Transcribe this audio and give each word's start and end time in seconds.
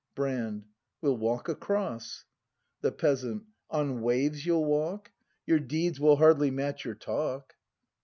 Brand. 0.15 0.65
We'll 1.03 1.17
walk 1.17 1.47
across. 1.47 2.25
The 2.81 2.91
Peasant. 2.91 3.43
On 3.69 4.01
waves 4.01 4.43
you'll 4.47 4.65
walk? 4.65 5.11
Your 5.45 5.59
deeds 5.59 5.99
will 5.99 6.15
hardly 6.15 6.49
match 6.49 6.83
your 6.85 6.95
talk. 6.95 7.53